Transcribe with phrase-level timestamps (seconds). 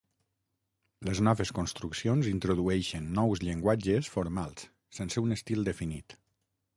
[1.09, 4.65] Les noves construccions introdueixen nous llenguatges formals,
[5.01, 6.17] sense un estil definit.